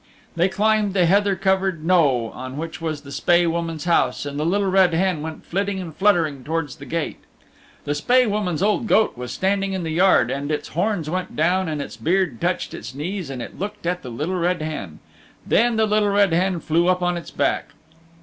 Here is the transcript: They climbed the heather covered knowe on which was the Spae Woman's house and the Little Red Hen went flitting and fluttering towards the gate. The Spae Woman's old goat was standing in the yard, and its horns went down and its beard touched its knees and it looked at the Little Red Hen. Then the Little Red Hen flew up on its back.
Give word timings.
They 0.35 0.49
climbed 0.49 0.95
the 0.95 1.05
heather 1.05 1.35
covered 1.35 1.85
knowe 1.85 2.31
on 2.33 2.57
which 2.57 2.81
was 2.81 3.01
the 3.01 3.11
Spae 3.11 3.45
Woman's 3.45 3.85
house 3.85 4.25
and 4.25 4.39
the 4.39 4.45
Little 4.47 4.65
Red 4.71 4.95
Hen 4.95 5.21
went 5.21 5.45
flitting 5.45 5.79
and 5.79 5.95
fluttering 5.95 6.43
towards 6.43 6.77
the 6.77 6.87
gate. 6.87 7.19
The 7.85 7.93
Spae 7.93 8.25
Woman's 8.25 8.63
old 8.63 8.87
goat 8.87 9.15
was 9.15 9.31
standing 9.31 9.73
in 9.73 9.83
the 9.83 9.91
yard, 9.91 10.31
and 10.31 10.49
its 10.51 10.69
horns 10.69 11.07
went 11.07 11.35
down 11.35 11.69
and 11.69 11.83
its 11.83 11.97
beard 11.97 12.41
touched 12.41 12.73
its 12.73 12.95
knees 12.95 13.29
and 13.29 13.43
it 13.43 13.59
looked 13.59 13.85
at 13.85 14.01
the 14.01 14.09
Little 14.09 14.39
Red 14.39 14.59
Hen. 14.63 14.97
Then 15.45 15.75
the 15.75 15.85
Little 15.85 16.09
Red 16.09 16.33
Hen 16.33 16.61
flew 16.61 16.87
up 16.87 17.03
on 17.03 17.15
its 17.15 17.29
back. 17.29 17.69